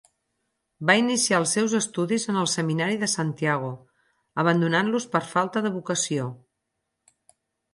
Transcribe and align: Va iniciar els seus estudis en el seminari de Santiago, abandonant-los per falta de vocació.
Va 0.89 0.93
iniciar 1.01 1.41
els 1.41 1.51
seus 1.57 1.75
estudis 1.79 2.25
en 2.33 2.39
el 2.43 2.49
seminari 2.53 2.97
de 3.03 3.09
Santiago, 3.13 3.69
abandonant-los 4.45 5.07
per 5.17 5.23
falta 5.35 5.67
de 5.67 5.73
vocació. 5.77 6.27